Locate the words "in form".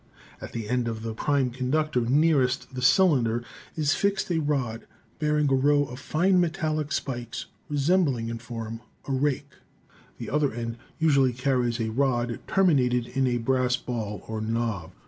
8.27-8.81